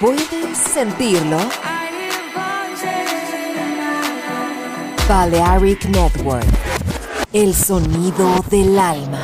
[0.00, 1.36] ¿Puedes sentirlo?
[5.06, 6.46] Balearic Network.
[7.34, 9.20] El sonido del alma.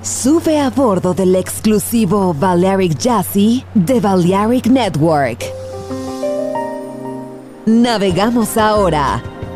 [0.00, 5.44] Sube a bordo del exclusivo Balearic Jazzy de Balearic Network.
[7.66, 9.22] Navegamos ahora.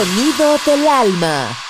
[0.00, 1.69] Sonido del alma.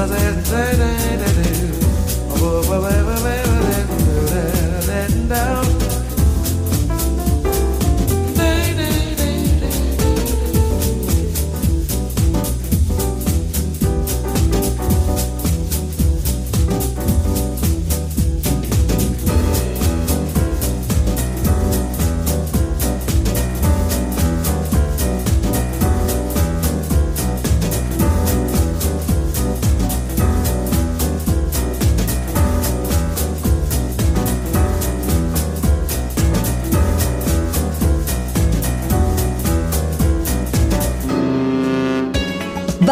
[0.00, 1.29] da da da da